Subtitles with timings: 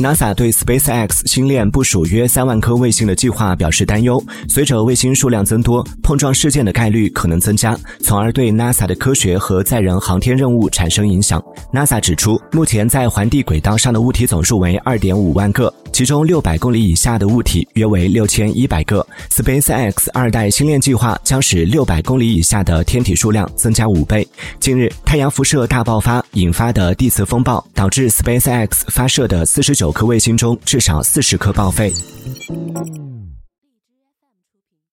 [0.00, 4.22] NASA 对 SpaceX 星链部署约三万颗卫星的计划表示担忧。
[4.48, 11.42] 随着卫星数量增多，碰撞事件的概率可能增加，从而对 NASA 的科学和载人航天任务产生影响。
[11.72, 19.06] NASA 指出，目前在环地轨道上的物体总数为二点五万个，其中六百公里以下的物体约为六千一百个。
[19.30, 24.26] SpaceX 二代星链计划将使六百公里以下的天体数量增加五倍。
[24.58, 29.92] 近日，太阳辐射大爆发引发的地磁风暴，导致 SpaceX 发射的四十九。
[29.92, 31.92] 颗卫星中至少四十颗报废。